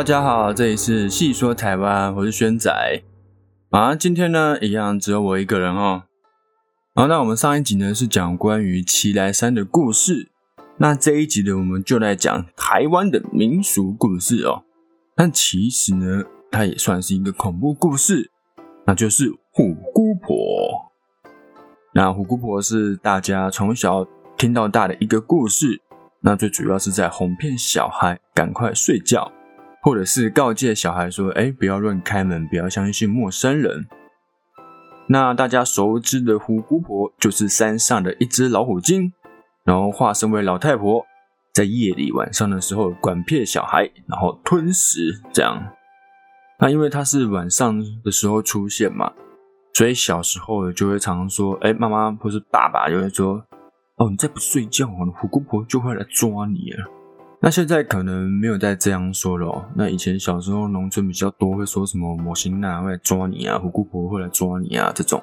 [0.00, 2.72] 大家好，这里是细说台湾，我是轩仔。
[3.68, 6.04] 啊，今天呢，一样只有我一个人哦。
[6.94, 10.30] 好，那我们上一集呢是讲关于奇来山的故事，
[10.78, 14.64] 那这一集呢，我们就来讲台湾的民俗故事哦。
[15.14, 18.30] 但其实呢，它也算是一个恐怖故事，
[18.86, 20.34] 那就是虎姑婆。
[21.92, 24.06] 那虎姑婆是大家从小
[24.38, 25.82] 听到大的一个故事，
[26.20, 29.30] 那最主要是在哄骗小孩赶快睡觉。
[29.82, 33.86] 或者是告诫小孩说：“哎，不要乱开门，不要相信陌生人。”
[35.08, 39.12] 那大家熟知的虎姑婆就是山上的一只老虎精，
[39.64, 41.04] 然后化身为老太婆，
[41.52, 45.72] 在夜里晚上的时候管骗小孩，然后吞食这样。
[46.60, 49.12] 那因为她是晚上的时候出现嘛，
[49.72, 53.42] 所以小时候就会常说：“哎，妈妈或是爸爸就会说
[53.96, 56.84] ：‘哦，你再不睡觉，虎姑婆就会来抓你了。’”
[57.42, 59.70] 那现在可能没有再这样说了。
[59.74, 65.22] 那以前小时候农村比较多，会说什么魔星娜会来抓你啊，虎姑婆会来抓你啊这种。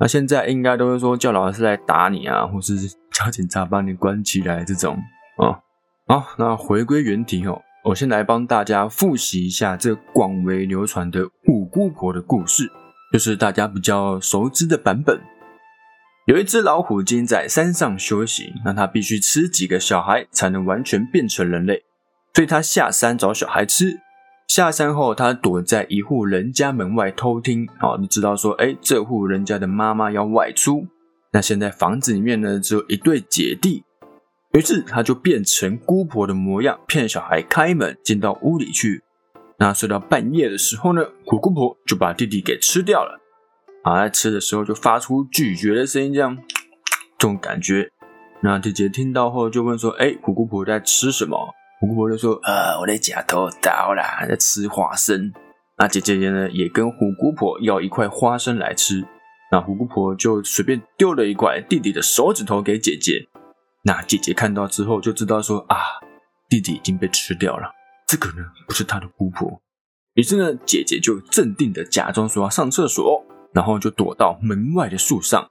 [0.00, 2.76] 那现在应该都会说叫老师来打你啊，或是
[3.12, 4.98] 叫警察把你关起来这种
[5.38, 5.60] 啊。
[6.08, 12.68] 好，那回归原题哦，我先来帮大家复习一下这广为流传的虎姑婆的故事，
[13.12, 15.20] 就是大家比较熟知的版本。
[16.26, 21.82] 有一只老虎精在山上休息，那它必须吃几个小孩才能完全变成人类，
[22.32, 23.98] 所以它下山找小孩吃。
[24.46, 30.86] 下山后，它躲在一户人家门外偷听，好，就知道说，哎，这户人家的妈妈要外出。
[31.32, 33.82] 那现在房子里面呢，只有一对姐弟，
[34.52, 39.02] 于是他就变成姑婆的模样，骗小孩开门进到屋里去。
[39.58, 43.18] 那睡到半夜的时候呢，虎姑婆就把弟弟给吃掉了。
[43.82, 46.36] 啊，在吃的时候就发出咀嚼的声音，这样
[47.18, 47.90] 这种感觉。
[48.40, 51.36] 那姐姐听到后就问说：“哎，虎姑婆在吃什么？”
[51.80, 55.32] 虎姑婆就说：“呃，我在夹头刀啦，在吃花生。”
[55.78, 59.04] 那姐姐呢也跟虎姑婆要一块花生来吃。
[59.50, 63.26] 那虎姑婆就随便丢了一块弟弟的手指头给姐姐。
[63.84, 65.76] 那姐姐看到之后就知道说：“啊，
[66.48, 67.72] 弟弟已经被吃掉了，
[68.06, 69.60] 这个呢不是他的姑婆。”
[70.14, 73.24] 于是呢，姐姐就镇定的假装说要上厕所。
[73.52, 75.48] 然后就躲到门外的树上。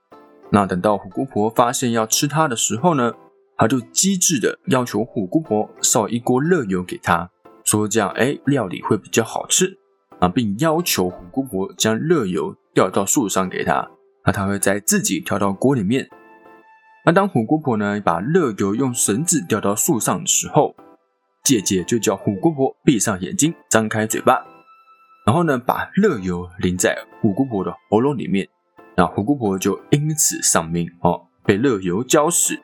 [0.52, 3.14] 那等到虎姑婆发现要吃它的时候呢，
[3.58, 7.30] 他就机智的要求虎姑婆烧一锅热油给它，
[7.64, 9.78] 说这样哎料理会比较好吃
[10.20, 13.90] 啊，并要求虎姑婆将热油掉到树上给它，
[14.26, 16.10] 那他会再自己跳到锅里面。
[17.06, 20.76] 那当虎姑婆呢把热油用绳子吊到树上的时候，
[21.44, 24.51] 姐姐就叫虎姑婆闭上眼睛，张开嘴巴。
[25.26, 28.48] 然后呢，把热油淋在虎姑婆的喉咙里面，
[28.98, 32.60] 那虎姑婆就因此丧命哦，被热油浇死。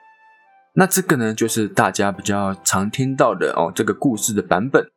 [0.74, 4.92] 那这个呢，就是大家比较常听到的哦，这个故事的版本。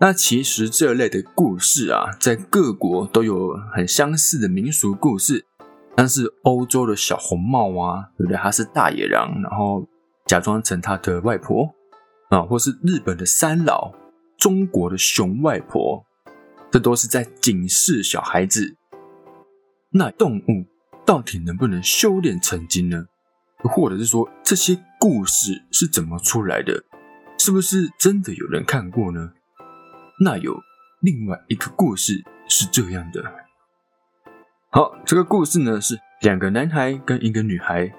[0.00, 5.44] 那其实这类的故事啊，在各国都有很相似的民俗故事。
[5.96, 8.36] 但是欧洲的小红帽啊，对不对？
[8.36, 9.84] 它是大野狼，然后
[10.26, 11.68] 假装成他的外婆
[12.30, 13.92] 啊，或是日本的三老，
[14.38, 16.04] 中国的熊外婆。
[16.70, 18.76] 这都是在警示小孩子，
[19.90, 20.66] 那动物
[21.06, 23.06] 到底能不能修炼成精呢？
[23.60, 26.84] 或者是说这些故事是怎么出来的？
[27.38, 29.32] 是不是真的有人看过呢？
[30.20, 30.60] 那有
[31.00, 33.22] 另外一个故事是这样的。
[34.70, 37.92] 好，这个故事呢是两个男孩跟一个女孩，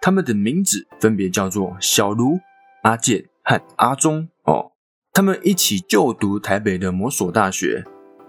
[0.00, 2.38] 他们的名字分别叫做小卢、
[2.82, 4.72] 阿健和阿忠哦。
[5.12, 7.84] 他们一起就读台北的某所大学。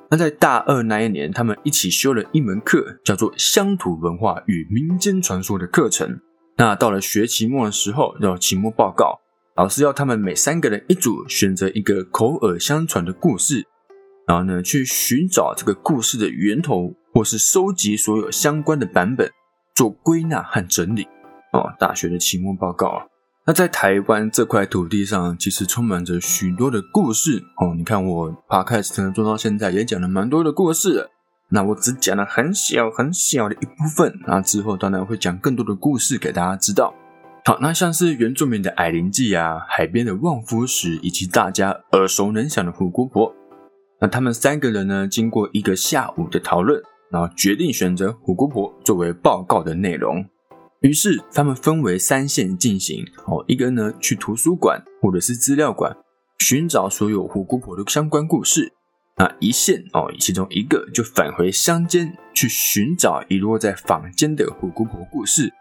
[0.10, 6.20] 那在大二那一年，他们一起修了一门课，叫做乡土文化与民间传说的课程。
[6.58, 9.22] 那到了学期末的时候，要期末报告，
[9.56, 13.66] 老师要他们每三个人一组，选择一个口耳相传的故事，
[14.28, 19.32] 然后呢，去寻找这个故事的源头，或是收集所有相关的版本，
[19.74, 21.08] 做归纳和整理。
[21.54, 23.11] 哦，大学的期末报告啊。
[23.44, 27.74] 那在台湾这块土地上，其实充满着许多的故事哦。
[27.76, 31.10] 你看我 podcast 做到现在，也讲了蛮多的故事。
[31.50, 36.94] 那我只讲了很小很小的一部分，那之后当然会讲更多的故事给大家知道。
[37.44, 43.34] 好，那像是原住民的矮灵记啊，海边的望夫石，以及大家耳熟能详的虎姑婆，
[44.00, 46.80] 那他们三个人呢，经过一个下午的讨论，
[47.10, 50.24] 然后决定选择虎姑婆作为报告的内容。
[50.82, 55.96] 于是他们分为三线进行哦，一个呢去图书馆或者是资料馆
[56.40, 58.74] 寻找所有虎姑婆的相关故事，
[59.18, 65.54] 那一线哦，其中一个就返回乡间去寻找遗落在坊间的虎姑婆故事，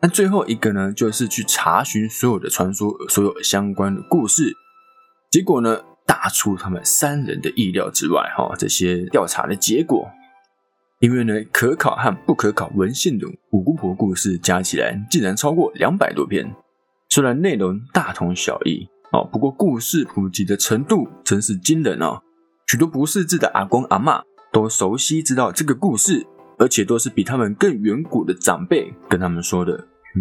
[0.00, 4.52] 那最后一个呢就是去查询所有的传说，所有相关的故事。
[5.30, 8.22] 结果呢，大出他们三人的意料之外。
[8.36, 10.08] 哈，这些调查的结果，
[11.04, 16.50] 因为呢，可考和不可考文献的五姑婆故事加起来，竟然超过两百多篇。
[17.10, 22.22] 虽然内容大同小异，哦，不过故事普及的程度真是惊人哦。
[22.66, 26.26] 许多不识字的阿公阿妈都熟悉知道这个故事，
[26.58, 29.72] 而且都是比他们更远古的长辈跟他们说的。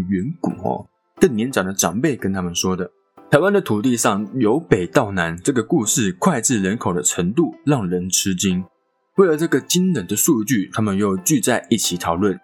[0.09, 2.91] 远古哦，更年长的长辈跟他们说的。
[3.31, 8.65] 台湾的土地上由北到南，这个故事脍炙人口的程度让人吃惊。
[9.17, 12.39] 为了这个惊人的数据，他们又聚在一起讨论。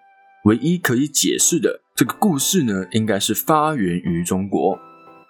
[0.45, 4.77] 唯一可以解释的这个故事呢，应该是发源于中国。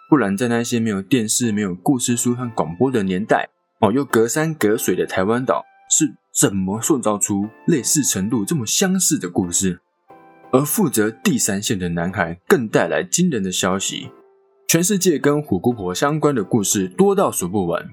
[0.09, 3.47] 不然，在那些没有电视、没有故事书和广播的年代，
[3.79, 9.79] 哦，又隔山隔水的台湾岛，是怎么塑造出类似程度这么相似的故事？
[10.51, 14.09] 而负责第三线的男孩更带来惊人的消息。
[14.67, 17.91] 全世界跟虎姑婆相关的故事多到数不完，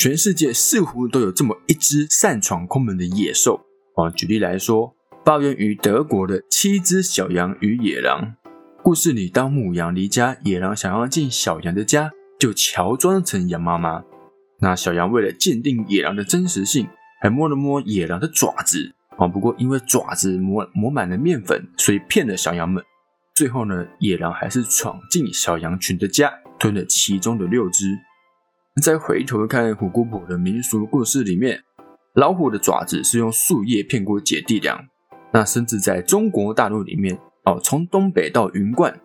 [0.00, 3.66] 全世界似乎都有这么一只擅闯空门的野兽。
[3.96, 8.34] 哦，举例来说，发源于德国的七只小羊与野狼。
[8.82, 14.02] 故事里，当母羊离家，野狼想要进小羊的家，就乔装成羊妈妈。
[14.60, 16.88] 那小羊为了鉴定野狼的真实性，
[17.20, 18.94] 还摸了摸野狼的爪子。
[19.18, 22.82] 哦，不过因为爪子磨磨满了面粉，所以骗了小羊们。
[23.34, 27.98] 最后呢，野狼还是闯进小羊群的家，吞了其中的六只。
[28.80, 31.62] 再回头看虎姑婆的民俗故事里面，
[32.14, 34.88] 老虎的爪子是用树叶骗过姐弟俩。
[35.32, 39.00] 那甚至在中国大陆里面，哦，从东北到云冠，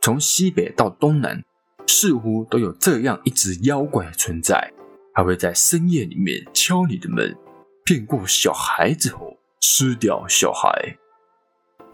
[0.00, 1.44] 从西北到东南，
[1.86, 4.72] 似乎都有这样一只妖怪存在，
[5.14, 7.36] 它会在深夜里面敲你的门，
[7.84, 10.96] 骗过小孩子后吃掉小孩。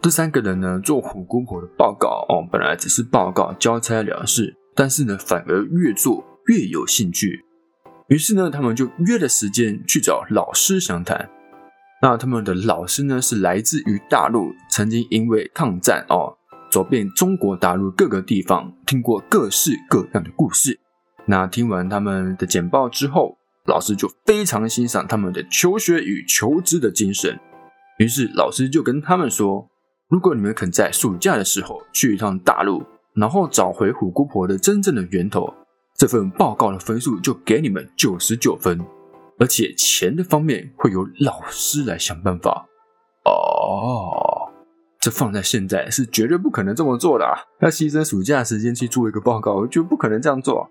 [0.01, 7.45] 这三个人呢，做虎姑婆的报告哦，本来只是报告交差了事，但是呢，反而越做越有兴趣。
[8.09, 11.29] 于是呢，他们就约了时间去找老师详谈。
[12.03, 16.37] 那他们的老师呢，是来自于大陆，曾经因为抗战哦，
[16.71, 20.79] 走遍中国大陆各个地方，听过各式各样的故事。
[21.27, 27.41] 那听完他们的简报之后，老师就非常欣赏他们的求学与求知的精神，
[27.99, 29.69] 于是老师就跟他们说。
[30.09, 32.85] 如果你们肯在暑假的时候去一趟大陆，
[33.15, 35.53] 然后找回虎姑婆的真正的源头，
[35.97, 38.79] 这份报告的分数就给你们九十九分，
[39.39, 42.67] 而且钱的方面会由老师来想办法。
[43.25, 44.53] 哦，
[45.01, 50.69] 这放在现在是绝对不可能这么做的啊，要牺牲暑假时间去做一个报告，就不可能这样做。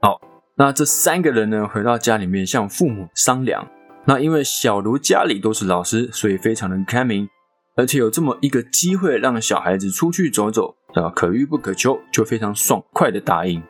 [0.00, 0.20] 好，
[0.56, 3.68] 那这三个人呢，回到家里面向父母商量。
[4.06, 7.28] 那因为小卢家里都是老师，所以非常的开明。
[7.76, 13.62] 而且有这么一个机会让小孩子出去走走，啊，可遇不可求，就非常爽快的答应。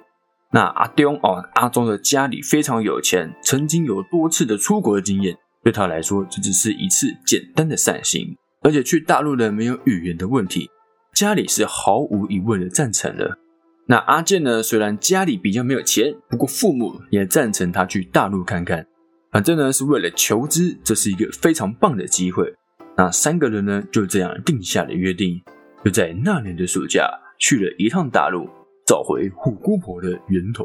[0.52, 5.34] 那阿东哦，阿忠的家里非常有钱，曾经有多次的出国的经验，
[5.64, 8.36] 对他来说这只是一次简单的散心。
[8.62, 10.70] 而且去大陆的没有语言的问题，
[11.14, 13.38] 家里是毫无疑问的赞成了。
[13.86, 18.86] 那阿健呢，虽然家里比较没有钱，不过父母也赞成他去大陆看看，
[19.32, 22.54] 反正呢是为了求知，这是一个非常棒的机会。
[22.96, 25.40] 那三个人呢，就这样定下了约定，
[25.84, 28.48] 就在那年的暑假去了一趟大陆，
[28.86, 30.64] 找回虎姑婆的源头，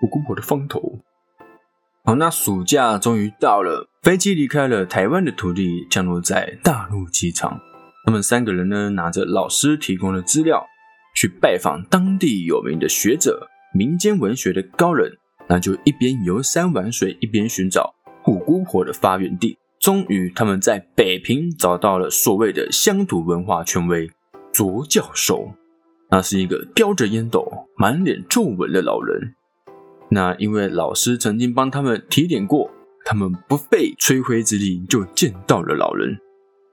[0.00, 1.00] 虎姑婆的方头。
[2.04, 7.60] 好，那暑假终于到了，飞机离开了台湾的土地，降落在大陆机场。
[8.04, 10.66] 他们三个人呢，拿着老师提供的资料，
[11.14, 15.16] 去拜访当地有名的学者、民间文学的高人，
[15.48, 19.56] 那就一边游山玩水，一边寻找虎姑婆的发源地。
[19.78, 24.10] 终于，他们在北平找到了所谓的乡土文化权威
[24.52, 25.54] 卓教授。
[26.12, 29.34] 那是一个叼着烟斗、满脸皱纹的老人。
[30.10, 32.70] 那因为老师曾经帮他们提点过，
[33.06, 36.18] 他们不费吹灰之力就见到了老人。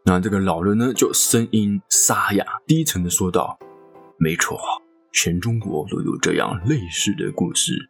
[0.04, 3.58] 那这个老人呢，就声音沙哑、低沉的说道
[4.20, 4.60] ：“没错，
[5.14, 7.90] 全中国都有这样类似的故事。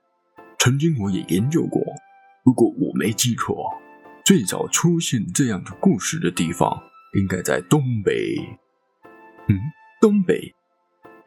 [0.59, 1.81] 曾经我也研究过，
[2.45, 3.57] 如果我没记错。”
[4.23, 6.83] 最早出现这样的故事的地方，
[7.19, 8.35] 应该在东北。
[9.47, 9.57] 嗯，
[9.99, 10.53] 东北。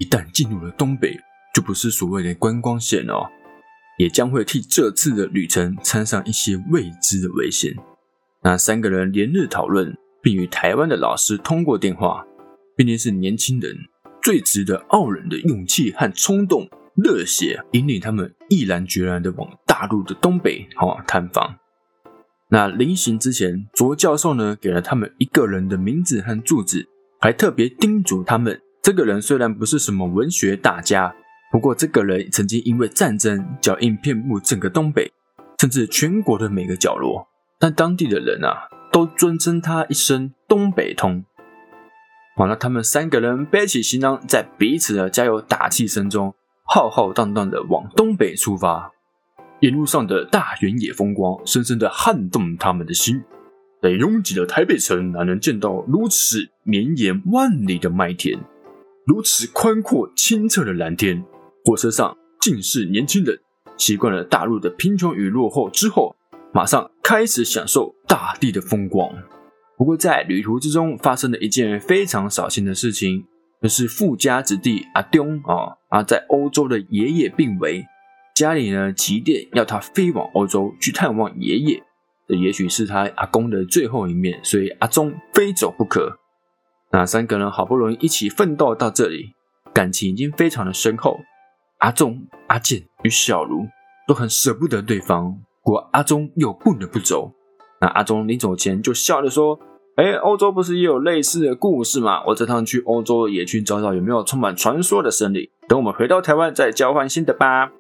[0.03, 1.17] 一旦进入了东北，
[1.55, 3.31] 就不是所谓的观光线哦，
[3.99, 7.73] 也将会替这次的旅程掺上一些未知的危险。
[8.43, 12.27] 那三个人连日讨论，并与台湾的老师通过电话。
[12.75, 13.77] 毕竟是年轻人，
[14.21, 21.55] 最值得傲人的勇气和冲动、热血，引领他们毅然决然的往大陆的东北哦探访。
[22.49, 26.89] 那临行之前，卓教授呢给了他们一个人的名字和住址，
[27.21, 31.15] 还特别叮嘱他们：这个人虽然不是什么文学大家，
[31.53, 35.13] 不过这个人曾经因为战争脚印遍布整个东北，
[35.61, 37.29] 甚至全国的每个角落。
[37.61, 41.25] 但当地的人啊，都尊称他一声“东北通”。
[42.35, 46.35] 好，那他们三个人背起行囊，在彼此的加油打气声中，
[46.65, 48.91] 浩浩荡荡的往东北出发。
[49.61, 53.23] 沿路上的大原野风光，深深的撼动他们的心。
[53.81, 58.37] 在拥挤的台北城，哪能见到如此绵延万里的麦田，
[59.05, 61.25] 如此宽阔清澈的蓝天？
[61.65, 63.37] 火车上尽是年轻人，
[63.77, 66.15] 习惯了大陆的贫穷与落后之后，
[66.55, 69.13] 马上开始享受大地的风光。
[69.77, 73.25] 不过，在旅途之中发生了一件非常扫兴的事情，
[73.61, 77.85] 就是富家子弟阿东啊啊，在欧洲的爷爷病危，
[78.37, 81.83] 家里呢急电要他飞往欧洲去探望爷爷，
[82.29, 86.21] 这也许是他阿公的最后一面，所以阿忠非走不可。
[86.93, 89.35] 那三个人好不容易一起奋斗到这里，
[89.73, 91.19] 感情已经非常的深厚。
[91.79, 93.67] 阿忠、阿健与小茹
[94.07, 97.33] 都很舍不得对方，不过阿忠又不能不走。
[97.81, 99.59] 那阿忠临走前就笑着说。
[99.95, 102.25] 哎，欧洲不是也有类似的故事吗？
[102.25, 105.47] 我这趟去欧洲也去找找有没有充满传说的森林。
[105.69, 107.71] 等我们回到台湾再交换新的吧。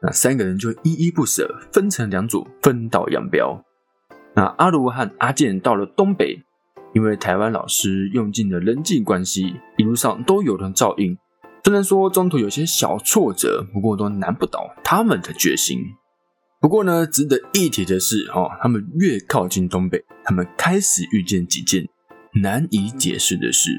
[0.00, 3.60] 那三个人就依依不舍，分成两组，分道扬镳。
[4.36, 6.44] 那阿卢和阿健到了东北，
[6.94, 11.16] 因为台湾老师用尽了人际关系，一路上都有人照应。
[11.64, 15.78] 虽然说中途有些小挫折，不过都难不倒他们的决心。
[16.60, 21.88] 不过呢，值得一提的是，哦，他们越靠近东北，他们开始遇见几件
[22.42, 23.70] 难以解释的事，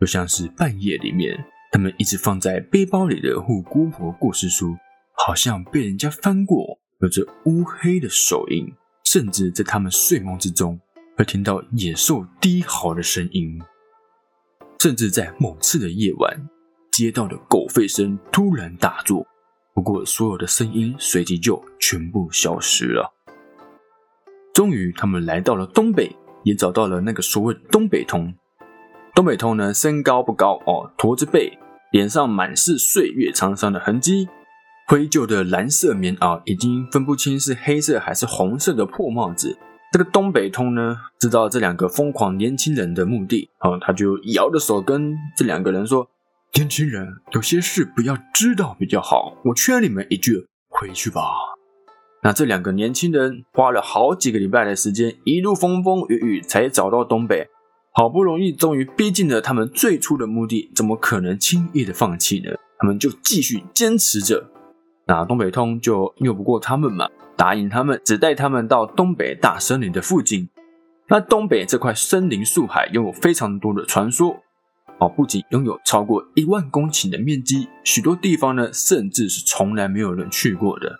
[0.00, 4.76] 就像是半夜里面，他们一直放在背包里的护姑婆故事书，
[5.26, 8.72] 好像被人家翻过，有着乌黑的手印，
[9.04, 10.80] 甚至在他们睡梦之中，
[11.18, 13.60] 会听到野兽低嚎的声音，
[14.78, 16.48] 甚至在某次的夜晚，
[16.92, 19.26] 街道的狗吠声突然大作。
[19.74, 23.12] 不过，所有的声音随即就全部消失了。
[24.54, 28.32] 终于，他们来到了东北，也找到了那个所谓东北通。
[29.12, 31.58] 东北通呢，身高不高哦，驼着背，
[31.90, 34.28] 脸上满是岁月沧桑的痕迹，
[34.86, 39.58] 灰旧的蓝色棉袄，已经分不清是黑色还是红色的破帽子。
[39.92, 46.08] 这个东北通呢，知道这两个疯狂年轻人的目的哦，他就摇着手跟这两个人说。
[46.54, 49.36] 年轻人，有些事不要知道比较好。
[49.44, 51.22] 我劝你们一句，回去吧。
[52.22, 57.48] 那这两个年轻人花了好几个礼拜的时间，一路风风雨雨才找到东北。
[57.92, 62.52] 好不容易，终于逼近了他们最初的目的，怎么可能轻易的放弃呢？
[62.78, 64.50] 他们就继续坚持着。
[65.06, 70.48] 那东北通就拗不过他们嘛，答应他们只带他们到东北大森林的附近。
[71.06, 74.42] 那东北这块森林树海拥有非常多的传说。
[74.98, 80.96] 哦，不仅拥有超过一万公顷的面积，许多地方呢，甚至是从来没有人去过的。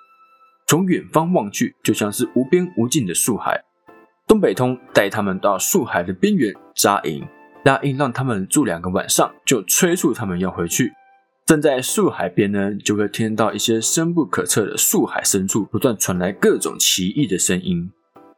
[0.69, 3.65] 从远方望去，就像是无边无尽的树海。
[4.29, 7.27] 东北通带他们到树海的边缘扎营，
[7.65, 10.93] 答应让他们住两个晚上，就催促他们要回去。
[11.49, 17.91] 站在树海边呢，就会听到一些深不可测的树海深处不断传来各种奇异的声音，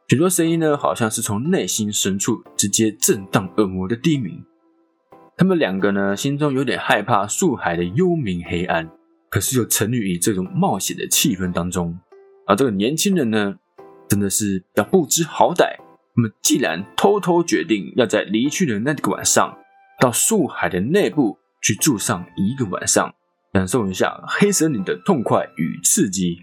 [0.07, 4.41] 许多声音呢，好像是从内心深处直接震荡恶魔的低鸣。
[5.35, 8.89] 他们两个呢，心中有点害怕树海的幽冥黑暗，
[9.29, 11.99] 可是又沉溺于这种冒险的气氛当中。
[12.47, 13.55] 而这个年轻人呢，
[14.07, 15.75] 真的是要不知好歹。
[16.15, 19.57] 那么，既然偷偷决定要在离去的那个晚上，
[19.99, 23.13] 到树海的内部去住上一个晚上，
[23.53, 26.41] 感受一下黑森林的痛快与刺激。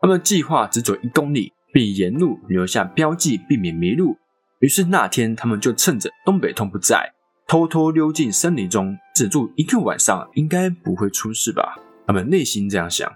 [0.00, 4.16] 他们计划只走一公里，并沿路留下标记，避免迷路。
[4.60, 7.12] 于是那天，他们就趁着东北通不在。
[7.46, 11.76] 偷偷溜进森林中，只住一个晚上，应该不会出事吧？
[12.06, 13.10] 他们内心这样想。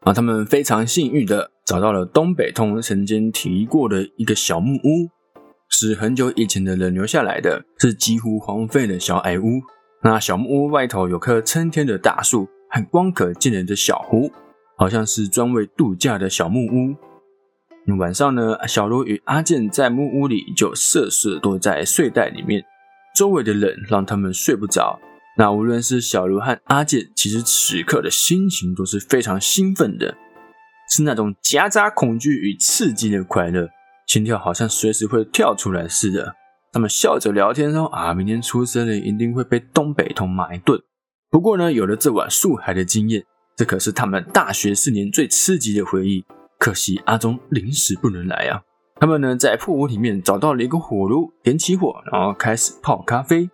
[0.00, 5.08] 啊，他们非常幸运的找到了东北通曾经提过的一个小木屋，
[5.68, 9.60] 是很久以前的人留下来的，是几乎荒废的小矮屋。
[10.02, 14.32] 那小木屋外头有棵参天的大树和光可见人的小湖，
[14.76, 16.96] 好像是专为度假的小木屋。
[17.98, 22.64] 晚上呢，小罗与阿健在木屋里就瑟瑟躲在睡袋里面。
[23.16, 24.98] 周围的冷让他们睡不着。
[25.36, 30.16] 那无论是小卢和阿健，其实此刻的心情都是非常兴奋的，
[30.90, 33.68] 是那种夹杂恐惧与刺激的快乐，
[34.06, 36.36] 心跳好像随时会跳出来似的。
[36.72, 40.80] 他们笑着聊天说：“啊，明天出生了一定会被东北通骂一顿。”
[41.30, 43.24] 不过呢，有了这晚树海的经验，
[43.56, 46.24] 这可是他们大学四年最刺激的回忆。
[46.58, 48.62] 可惜阿忠临时不能来啊。
[48.96, 53.48] 他们呢，在破屋里面找到了一个火炉，点起火，然后开始泡咖啡。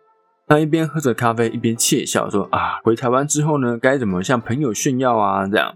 [0.49, 5.75] 那一边喝着咖啡，一边窃笑说：“啊，回台湾之后呢，该怎么向朋友炫耀啊？”这样，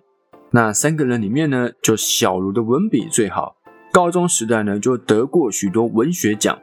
[0.50, 3.56] 那三个人里面呢，就小卢的文笔最好，
[3.92, 6.58] 高中时代呢就得过许多文学奖。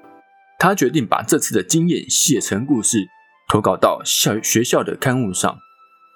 [0.60, 3.08] 他决定把这次的经验写成故事，
[3.48, 5.58] 投稿到校学校的刊物上。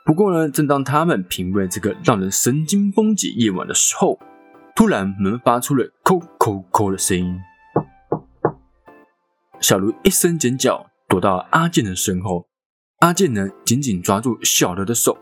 [0.04, 4.20] 不过呢，正当他们品味这个让人神经绷紧夜晚的时候，
[4.76, 7.40] 突然门发出了“叩叩叩”的声音。
[9.60, 12.48] 小卢一声尖叫，躲到阿健的身后。
[13.02, 15.16] 阿健呢，紧紧抓住小卢的手，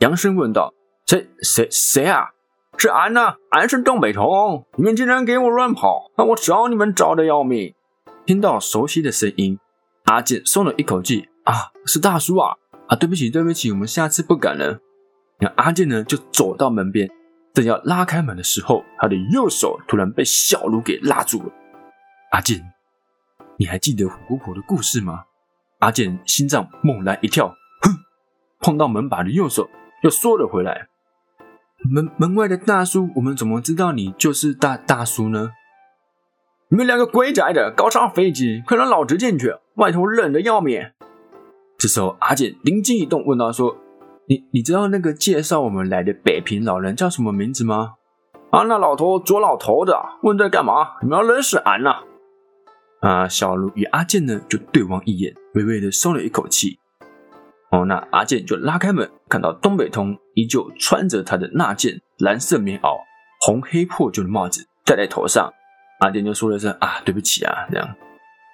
[0.00, 0.74] 扬声问道
[1.06, 2.30] ：“谁谁谁啊？
[2.76, 4.66] 是俺呐，俺是东北童。
[4.76, 7.72] 你们竟然给我乱跑，那我找你们找的要命！”
[8.26, 9.56] 听到熟悉的声音，
[10.06, 11.28] 阿健松了一口气。
[11.44, 12.56] 啊，是大叔啊！
[12.88, 14.80] 啊，对不起，对不起，我们下次不敢了。
[15.38, 17.08] 那阿健呢，就走到门边，
[17.54, 21.52] 正要拉开门的时候，他的右手突然被小卢给拉住了。
[22.32, 22.60] 阿健，
[23.58, 25.26] 你还记得虎姑婆的故事吗？
[25.78, 27.94] 阿健心脏猛然一跳，哼，
[28.58, 29.70] 碰到门把的右手
[30.02, 30.88] 又缩了回来。
[31.88, 35.52] 门门外的大叔，我们怎么知道你就是大大叔呢？
[36.68, 38.60] 你们两个鬼宅的，搞啥飞机？
[38.66, 39.54] 快让老子进去！
[39.76, 40.84] 外头冷的要命。
[41.78, 43.76] 这时候，阿健灵机一动，问道：“说，
[44.26, 47.92] 你你知道那个介绍我们来的北平老人叫什么名字吗？”
[48.50, 50.96] 啊，那老头左老头的，问这干嘛？
[51.02, 51.98] 你们要认识俺呐？
[52.98, 56.80] 啊，小卢与阿健呢就对望一眼，微微的松了一口气。
[57.70, 62.98] 哦，那阿健就拉开门，看到东北通依旧穿着他的那件蓝色棉袄，
[63.46, 65.52] 红黑破旧的帽子戴在头上。
[66.00, 67.94] 阿健就说了声啊，对不起啊，这样。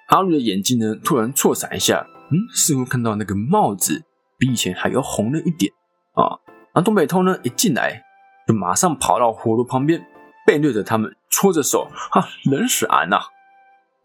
[0.07, 4.03] 阿鲁的眼睛呢，突然错闪一下，嗯，似乎看到那个帽子
[4.37, 5.71] 比以前还要红了一点
[6.13, 6.39] 啊。
[6.73, 8.01] 而东北通呢，一进来
[8.47, 10.05] 就马上跑到火炉旁边，
[10.45, 13.19] 背对着他们，搓着手，啊，冷死俺呐！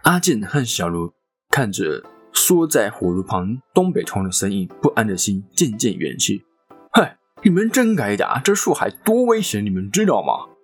[0.02, 1.12] 阿健和小卢
[1.50, 6.44] 看着缩在火炉旁东北通的身影，不安的心渐渐远去。
[6.92, 10.54] 嗨，你们真该打，这树海多危险，你们知道吗？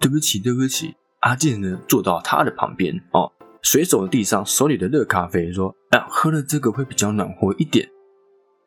[0.00, 0.96] 对不起，对不起。
[1.20, 7.88] 阿健呢，坐到他的旁边哦，随手递上手里的热咖啡，说：“哎，喝了这个会比较暖和一点。”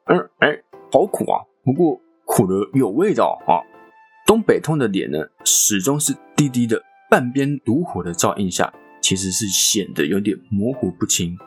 [0.07, 0.61] 嗯，哎，
[0.91, 3.63] 好苦啊，不过苦的有味道啊。
[4.27, 11.37] 东北通的脸呢，始终是低低的，半边炉火的照映下，其实是显得有点模糊不清。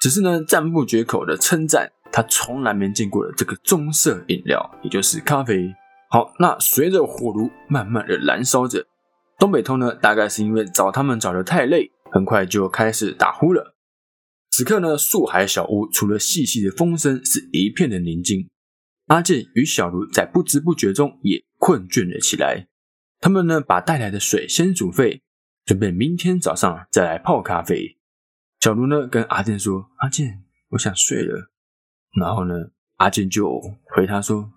[0.00, 5.72] 只是呢，赞不绝口的称赞他从来没见过的这个棕色饮料，也就是咖啡。
[6.10, 8.84] 好，那随着火炉慢慢的燃烧着。
[9.40, 13.74] 东北通呢，大概是因为找他们找的太累，很快就开始打呼了。
[14.50, 18.50] 此刻呢，树海小屋除了细细的风声，是一片的宁静。
[19.06, 22.68] 阿健与小卢在不知不觉中也困倦了起来。
[23.18, 25.22] 他们呢，把带来的水先煮沸，
[25.64, 27.96] 准备明天早上再来泡咖啡。
[28.60, 31.50] 小卢呢，跟阿健说：“阿健，我想睡了。”
[32.20, 32.54] 然后呢，
[32.96, 34.52] 阿健就回他说：“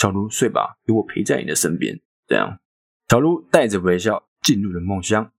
[0.00, 2.58] 小卢，睡吧，有我陪在你的身边。”这样。
[3.12, 5.34] 小卢带着微笑进入了梦乡。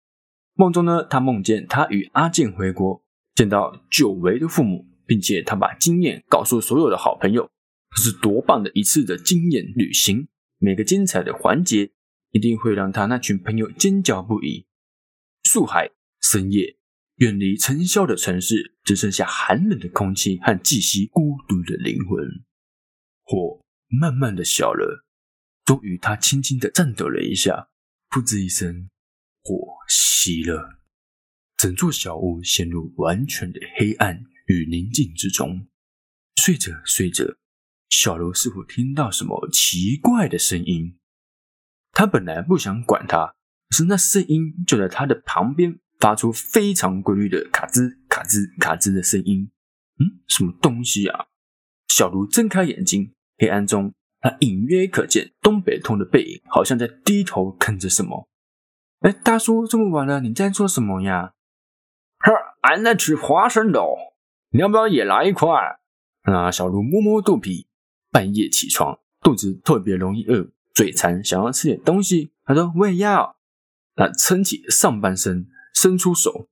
[0.54, 7.50] 梦中呢，他梦见他与阿健回国，见到久违的父母，并且他把经验告诉所有的好朋友。
[7.96, 10.28] 这是多棒的一次的经验旅行！
[10.60, 11.90] 每个精彩的环节
[12.30, 14.68] 一定会让他那群朋友尖叫不已。
[15.42, 15.90] 树海
[16.22, 16.78] 深夜，
[17.16, 22.24] 远离尘嚣的城市，只剩下寒冷的空气和窒息孤独的灵魂。
[23.24, 23.60] 火
[24.00, 25.03] 慢慢的小了。
[25.66, 27.70] 终于，他轻轻的颤抖了一下，
[28.10, 28.90] 噗哧一声，
[29.44, 29.56] 火
[29.90, 30.80] 熄了，
[31.58, 35.68] 整座小屋陷入完全的黑暗与宁静之中。
[36.36, 37.38] 睡着睡着，
[37.90, 40.98] 小楼似乎听到什么奇怪的声音。
[41.94, 43.36] 他本来不想管他，
[43.70, 49.50] 可是那声音就在他的旁边，发出非常规律的卡吱卡吱卡吱的声音。
[50.00, 51.28] 嗯，什么东西啊？
[51.88, 53.94] 小卢睁开眼睛，黑暗中。
[54.24, 58.30] 他隐约可见东北通的背影，好像在低头啃着什么。
[59.02, 61.34] 哎，大叔，这么晚了，你在做什么呀？
[62.20, 62.32] 哈，
[62.62, 63.98] 俺在吃花生豆，
[64.52, 65.50] 你要不要也来一块？
[66.22, 67.68] 啊，小卢摸摸肚皮，
[68.12, 72.32] 半夜起床，肚子特别容易饿，嘴馋，想要吃点东西。
[72.46, 73.36] 他说我也要。
[73.96, 76.48] 那撑起上半身，伸出手，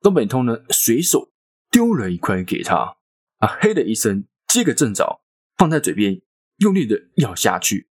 [0.00, 1.30] 东北通呢，随手
[1.70, 2.96] 丢了一块给他。
[3.36, 5.20] 啊，嘿的一声，接个正着，
[5.58, 6.22] 放在嘴边。
[6.58, 7.88] 用力的咬下去，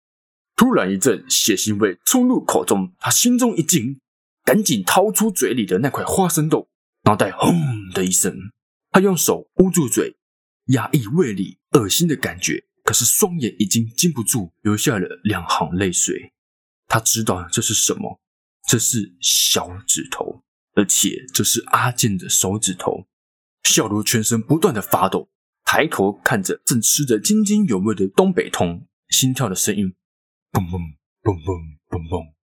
[0.56, 4.00] 突然一阵血腥味冲入口中，他心中一惊，
[4.44, 6.70] 赶紧掏出嘴里的那块花生豆，
[7.04, 7.54] 脑袋轰
[7.94, 8.36] 的一声，
[8.92, 10.18] 他用手捂住嘴，
[10.68, 16.34] 压抑胃里恶心的感觉，可是双眼已经禁不住流下了两行泪水。
[16.88, 18.20] 他知道这是什么，
[18.68, 20.44] 这是小指头，
[20.74, 23.08] 而且这是阿健的手指头。
[23.64, 25.30] 小罗全身不断的发抖。
[25.70, 29.94] 抬头看着正吃着津津有味的东北通，心跳的声音，
[30.54, 30.80] 嘣嘣
[31.22, 32.34] 嘣嘣嘣嘣，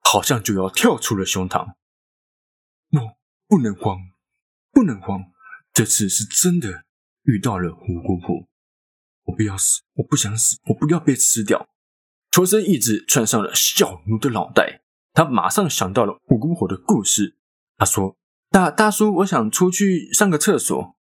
[0.00, 1.74] 好像就要跳出了胸膛。
[2.88, 3.00] 不，
[3.48, 3.98] 不能慌，
[4.70, 5.24] 不能慌，
[5.74, 6.84] 这次是真的
[7.24, 8.46] 遇到了虎姑婆。
[9.24, 11.68] 我不要死，我不想死，我不要被吃掉。
[12.30, 17.36] 求生意志窜上了小奴的脑袋，他马上想到了虎姑婆的故事。
[17.76, 18.16] 他说
[18.50, 20.96] ：“大大叔，我想出去上个厕所。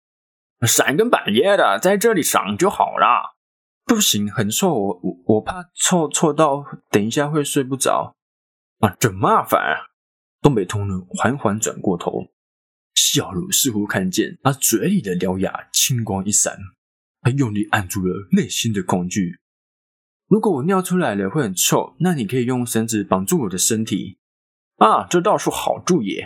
[0.66, 3.37] 三更半夜的，在这里上就好了。
[3.85, 8.14] 不行，很臭，我我怕臭臭到等一下会睡不着
[8.79, 9.61] 啊，真麻烦。”
[10.42, 12.29] 东北通呢，缓缓转过头，
[12.94, 16.57] 小鲁似乎看见他嘴里的獠牙，青光一闪，
[17.20, 19.40] 他用力按住了内心的恐惧。
[20.29, 24.18] 如果我尿出来了会很臭，那你可以用绳子绑住我的身体
[24.77, 26.23] 啊，这倒是好主意。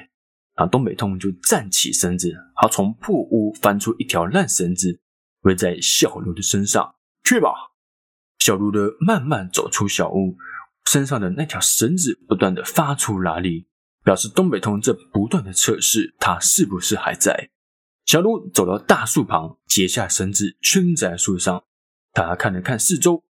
[0.55, 5.01] 啊东北通就站起身子，他从破屋翻出一条烂绳子，
[5.43, 6.95] 围在小卢的身上。
[7.23, 7.51] 去吧，
[8.39, 10.37] 小卢的慢慢走出小屋，
[10.91, 13.67] 身上的那条绳子不断的发出拉力，
[14.03, 17.51] 表示东北通正不断的测试他是不是还在。
[18.05, 21.65] 小卢走到大树旁，解下绳子圈在树上，
[22.13, 23.25] 他看了看四周。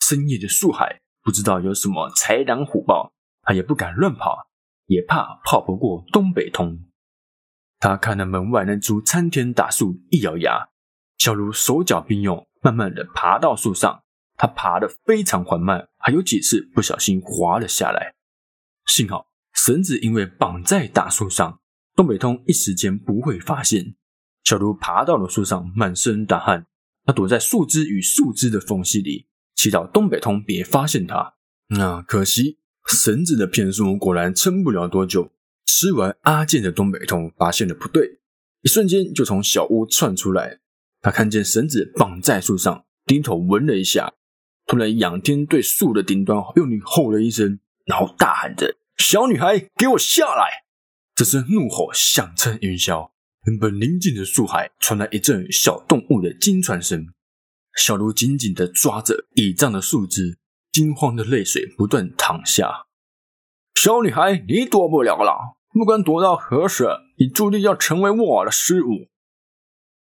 [0.00, 3.12] 深夜的树海，不知道有什么豺狼虎豹，
[3.42, 4.49] 他也不敢乱跑，
[4.90, 6.84] 也怕跑不过东北通。
[7.78, 10.68] 他看了门外那株参天大树，一咬牙，
[11.16, 14.02] 小卢手脚并用，慢慢的爬到树上。
[14.36, 18.14] 他爬得非常缓慢，还有几次不小心滑了下来。
[18.86, 21.60] 幸好绳子因为绑在大树上，
[21.94, 23.94] 东北通一时间不会发现。
[24.42, 26.66] 小卢爬到了树上，满身大汗，
[27.04, 29.28] 他躲在树枝与树枝的缝隙里。
[29.54, 31.34] 祈祷东北通别发现他。
[31.68, 32.58] 那可惜，
[32.96, 35.32] 绳子的骗术果然撑不了多久。
[35.66, 38.18] 吃完阿健的东北通发现了不对，
[38.62, 40.58] 一瞬间就从小屋窜出来。
[41.00, 44.12] 他看见绳子绑在树上，低头闻了一下，
[44.66, 50.64] 突然仰天对树的顶端用力吼了一声，然后大喊着：“小女孩，给我下来！”
[51.16, 53.10] 这声怒吼响彻云霄，
[53.46, 57.06] 原本宁静的树海传来一阵小动物的惊喘声。
[57.76, 60.36] 小卢紧紧的抓着倚杖的树枝，
[60.72, 62.86] 惊慌的泪水不断淌下。
[63.74, 69.08] 小女孩，你躲不了了，不管躲到何时，你注定要成为我的失物。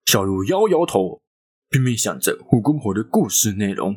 [0.06, 1.22] 小卢摇摇头，
[1.70, 3.94] 拼命想着虎姑婆的故事内容。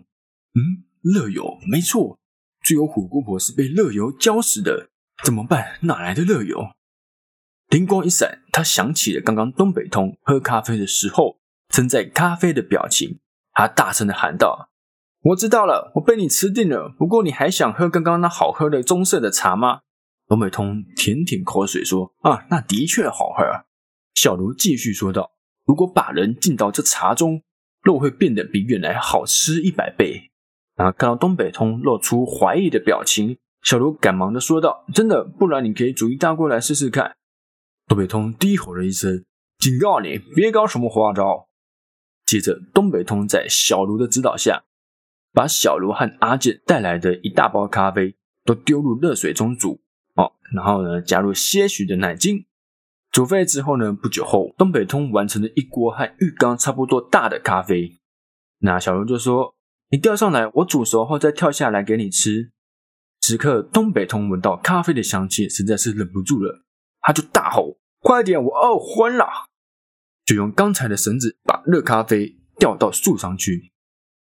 [0.54, 2.18] 嗯，乐游，没错，
[2.62, 4.90] 最后虎姑婆是被乐游浇死的。
[5.24, 5.78] 怎么办？
[5.82, 6.72] 哪来的乐游？
[7.68, 11.38] 灵光一闪，他想起了刚刚东北通喝咖啡的时候，
[11.70, 13.20] 盛在咖啡的表情。
[13.54, 14.70] 他大声的喊道
[15.22, 16.92] ：“我知道了，我被你吃定了。
[16.98, 19.80] 不过你还想喝刚刚那好喝的棕色的茶吗？”
[20.28, 23.44] 龙美通舔舔口水说：“啊，那的确好喝。”
[24.14, 25.32] 小卢继续说道
[25.64, 27.42] ：“如果把人浸到这茶中，
[27.82, 30.30] 肉会变得比原来好吃一百倍。”
[30.74, 37.14] 然后看到东北通露出怀疑的表情，小卢赶忙的说道：“真的，不然你可以煮一大锅来试试看。”
[37.86, 39.24] 东北通低吼了一声
[39.58, 41.48] ：“警告你，别搞什么花招。”
[42.24, 44.64] 接着，东北通在小卢的指导下，
[45.32, 49.80] 把小卢和阿健带来的一大包咖啡都丢入热水中煮。
[50.14, 52.44] 哦，然后呢，加入些许的奶精。
[53.10, 57.98] 煮沸之后呢，不久后，东北通完成了一锅和浴缸差不多大的咖啡。
[58.60, 59.54] 那小卢就说
[59.90, 62.52] ：“你钓上来，我煮熟后再跳下来给你吃。”
[63.20, 66.64] 此刻，东北通闻到咖啡的香气，实在是忍不住了，
[67.00, 69.26] 他就大吼：“快点，我饿昏了！”
[70.24, 73.71] 就用刚才的绳子把热咖啡吊到树上去。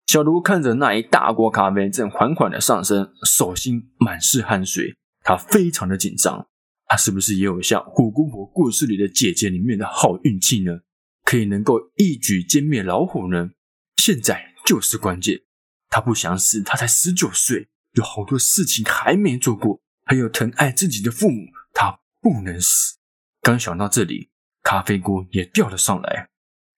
[0.06, 6.48] 小卢看着那一大锅咖啡正缓缓的上升，手心满是汗水，他非常的紧张。
[6.86, 10.80] 他是不是也有像虎姑婆故事里的姐姐里面的好运气呢？
[11.24, 13.50] 可以能够一举歼灭老虎呢？
[13.98, 15.42] 现在就是关键。
[15.90, 22.98] 他不想死，他才十九岁，有好多事情还没做过，还有疼爱自己的父母，他不能死。
[23.42, 24.30] 刚想到这里。
[24.68, 26.30] 咖啡锅也掉了上来，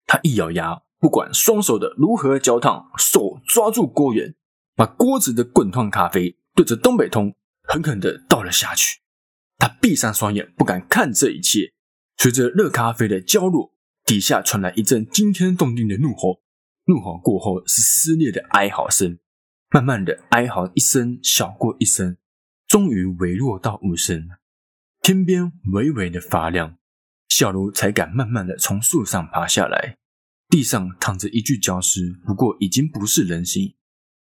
[0.06, 4.36] 他一咬牙，不管双手的如何焦烫，手抓住锅沿，
[4.76, 9.02] 把锅子的滚烫咖啡对着东北通狠狠的倒了下去。
[9.58, 11.74] 他闭上双眼，不敢看这一切。
[12.18, 13.74] 随着热咖啡的浇落，
[14.06, 16.42] 底下传来一阵惊天动地的怒吼，
[16.86, 19.20] 怒吼过后是撕裂的哀嚎声，
[19.70, 22.18] 慢慢的哀嚎一声小过一声，
[22.68, 24.30] 终于微弱到无声。
[25.02, 26.78] 天边微微的发亮。
[27.30, 29.98] 小卢才敢慢慢的从树上爬下来，
[30.50, 33.76] 地上躺着一具僵尸，不过已经不是人形。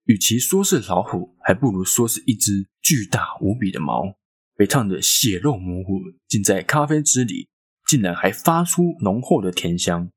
[0.06, 4.18] 与其说是老虎，还不如说是一只巨大无比的猫，
[4.56, 7.48] 被烫得血肉模糊，浸在咖啡汁里，
[7.88, 10.12] 竟然还发出浓厚的甜香。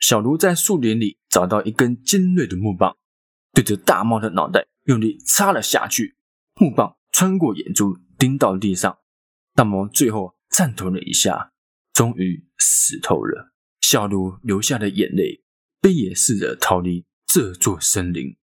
[0.00, 2.96] 小卢在树林里找到一根尖锐的木棒，
[3.52, 6.16] 对着大猫的脑袋用力插了下去，
[6.54, 8.98] 木棒穿过眼珠，钉到地上。
[9.54, 11.52] 大猫最后颤抖了一下，
[11.92, 13.52] 终于死透了。
[13.88, 15.44] 小卢流下的眼泪，
[15.80, 18.36] 悲也似的逃离这座森林。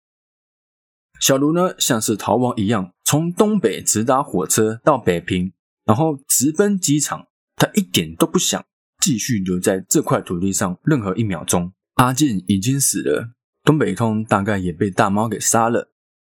[1.20, 5.52] 小卢呢，像是逃亡一样，从东北直达火车到北平，
[5.84, 7.26] 然后直奔机场。
[7.56, 8.64] 他一点都不想
[9.00, 11.74] 继续留在这块土地上任何一秒钟。
[11.96, 13.32] 阿健已经死了，
[13.64, 15.92] 东北通大概也被大猫给杀了。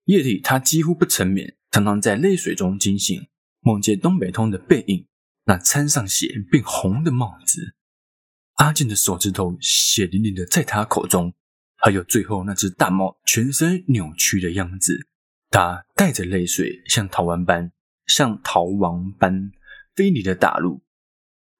[0.05, 3.27] 夜里他几乎不成眠，常常在泪水中惊醒，
[3.59, 5.05] 梦见东北通的背影，
[5.43, 7.75] 那掺上血变红的帽子。
[8.55, 11.33] 阿健的手指头血淋淋的在他口中，
[11.75, 15.07] 还有最后那只大猫全身扭曲的样子。
[15.49, 17.71] 他带着泪水，像逃亡般，
[18.07, 19.51] 像逃亡般
[19.95, 20.83] 飞离了大陆。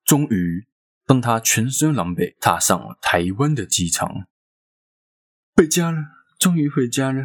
[0.06, 0.68] 终于，
[1.06, 4.28] 当他全身狼狈踏上了台湾的机场，
[5.56, 5.98] 回家了，
[6.40, 7.24] 终于回家了。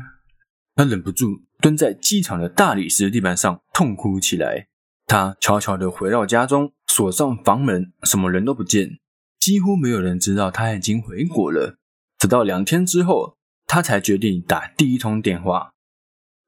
[0.75, 4.69] 他忍不住蹲在机场的大理石地板上痛哭起来。
[5.07, 8.99] 他悄悄地回到家中，锁上房门，什么人都不见，
[9.49, 11.79] 几乎没有人知道他已经回国了。
[12.19, 15.73] 直到两天之后，他才决定打第一通电话。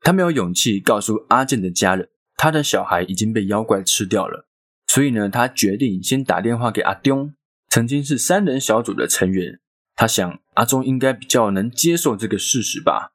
[0.01, 4.47] 他没有勇气告诉阿健的家人，他的小孩已经被妖怪吃掉了。
[4.87, 7.33] 所以呢，他决定先打电话给阿东，
[7.71, 9.61] 曾经是三人小组的成员。
[9.97, 13.15] 他想阿忠应该比较能接受这个事实吧。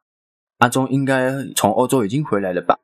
[0.58, 2.80] 阿忠应该从欧洲已经回来了吧。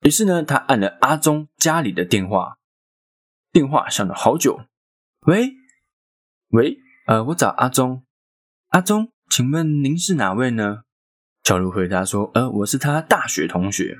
[0.00, 2.56] 于是呢，他按了阿忠家里的电话，
[3.52, 4.62] 电话响了好久。
[5.26, 5.52] 喂，
[6.50, 8.04] 喂，呃，我找阿忠。
[8.70, 10.82] 阿忠，请问您是哪位呢？
[11.44, 13.98] 小卢回答说，呃，我是他大学同学。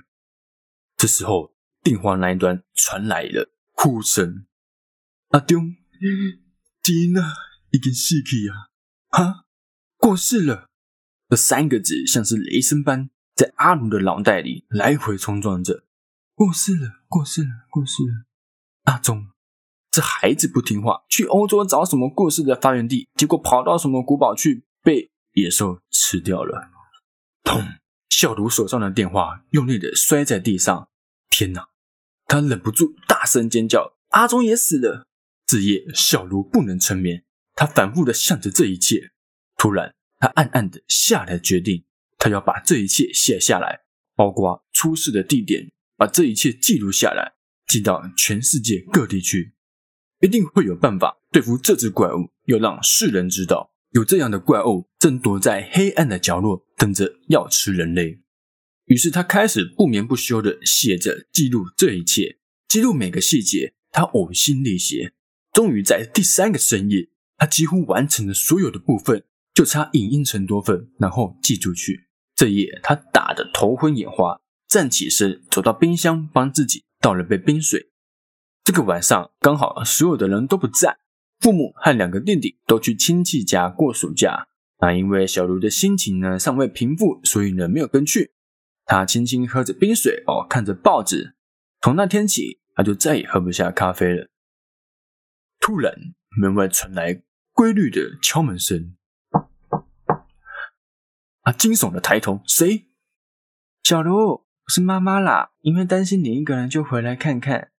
[0.96, 3.52] 这时候，电话那一端传来了。
[3.72, 4.46] 哭声，
[5.28, 5.76] 阿忠，
[6.82, 7.32] 天啊，
[7.70, 8.68] 已经死去啊！
[9.10, 9.44] 哈，
[9.96, 10.68] 过世了。
[11.28, 15.84] 这三个字像是雷声般在阿奴的脑袋里来回冲撞着。
[16.34, 18.26] 过世了，过世了，过世了。
[18.82, 19.28] 阿忠，
[19.90, 26.70] 这孩子不听话，去欧洲找什么过世的发源地，结果跑到什么古堡去，被野兽吃掉了。
[27.42, 27.78] 砰！
[28.08, 30.88] 小卢手上的电话用力的摔在地上。
[31.28, 31.68] 天哪！
[32.26, 35.06] 他忍不住大声尖叫：“阿忠也死了！”
[35.46, 37.24] 这夜，小卢不能成眠，
[37.54, 39.10] 他反复的想着这一切。
[39.56, 41.84] 突然，他暗暗的下了决定：
[42.18, 43.80] 他要把这一切写下来，
[44.14, 47.34] 包括出事的地点，把这一切记录下来，
[47.66, 49.54] 寄到全世界各地去。
[50.20, 58.20] 一定会有办法对付这只怪物，又让世人知道有这样的怪物正躲在黑暗的角落，等着要吃人类。
[58.86, 63.74] 于是他开始不眠不休的写着记录这一切，记录每个细节。
[63.92, 65.14] 他呕心沥血，
[65.52, 72.06] 终于在第三个深夜，他几乎完成了所有的部分，就差影印成多份，然后寄出去。
[72.36, 77.89] 这夜他打得头昏眼花，站起身走到冰箱帮自己倒了杯冰水。
[78.70, 80.96] 这个晚上刚好所有的人都不在，
[81.40, 84.46] 父母和两个弟弟都去亲戚家过暑假。
[84.78, 88.32] 那因为小卢的心情呢尚未平复，所以呢没有跟去。
[88.84, 91.34] 他轻轻喝着冰水，哦，看着报纸。
[91.80, 94.28] 从那天起，他就再也喝不下咖啡了。
[95.58, 95.92] 突然，
[96.40, 98.94] 门外传来规律的敲门声。
[101.42, 102.86] 他惊悚的抬头：“谁？”
[103.82, 105.50] 小卢，是妈妈啦。
[105.62, 107.72] 因为担心你一个人，就回来看看。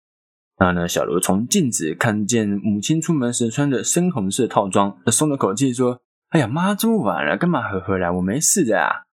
[0.62, 8.12] 然后呢，小卢从镜子看见母亲出门时穿着深红色套装，松了口气说：“哎呀，妈，这么晚了，干嘛还回来？
[8.12, 9.08] 我没事的啊。”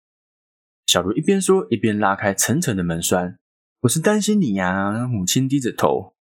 [0.85, 3.39] 小卢一边说，一边拉开层层的门栓。
[3.79, 6.13] 我是担心你呀，母亲低着头。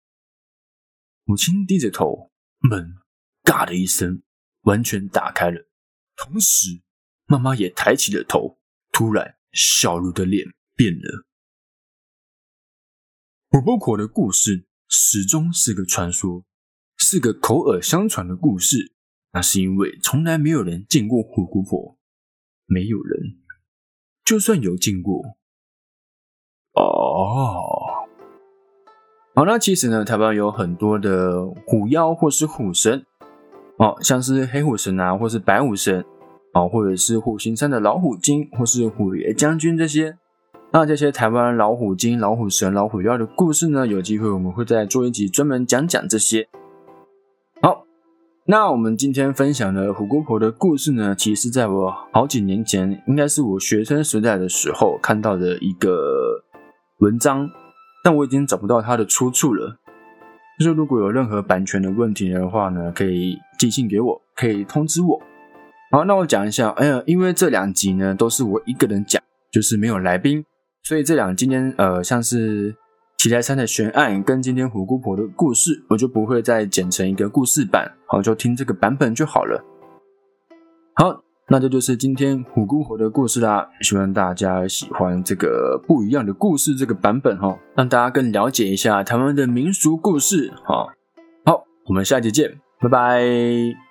[1.24, 2.94] 母亲低着头，门
[3.42, 4.22] “嘎”的一声，
[4.60, 5.66] 完全打开了。
[6.14, 6.82] 同时，
[7.26, 8.60] 妈妈也抬起了头。
[8.92, 11.26] 突然，小卢的脸变了。
[13.50, 16.42] 虎婆婆的故事始终是个传说，
[16.96, 18.94] 是个口耳相传的故事。
[19.34, 21.98] 那是因为从来没有人见过虎姑婆，
[22.64, 23.36] 没有人。
[24.24, 25.36] 就算有见过，
[26.72, 27.28] 哦，
[29.34, 33.04] 好，那其实呢，台湾有很多的虎妖或是虎神，
[33.76, 36.02] 哦，像是黑虎神啊，或是白虎神，
[36.54, 40.16] 哦，或者是虎形山的老虎精，或是虎爷将军这些。
[40.72, 46.48] 那这些台湾老虎精、老虎神、老虎妖的故事呢，有机会我们会再做一集专门讲讲这些。
[47.62, 47.86] 好
[48.44, 56.42] 那我们今天分享的虎姑婆的故事呢，其实在我好几年前，应该是我学生时代的时候看到的一个
[56.98, 57.48] 文章，
[58.04, 59.78] 但我已经找不到它的出处了。
[60.58, 65.20] 就是如果有任何版权的问题的话呢，可以寄信给我，可以通知我。
[65.90, 70.44] 好，那我讲一下，哎呀，因为这两集呢都是我一个人讲，就是没有来宾，
[70.86, 72.76] 所以这两今天呃像是
[73.18, 79.64] 奇来山的悬案跟今天虎姑婆的故事，我就不会再剪成一个故事版，好就听这个版本就好了。
[80.94, 83.68] 好，那这就是今天虎姑婆的故事啦。
[83.80, 90.86] 希望大家喜欢这个不一样的故事这个版本哈，让大家更了解一下台湾的民俗故事哈。
[91.44, 93.85] 好，我们下期见，拜拜。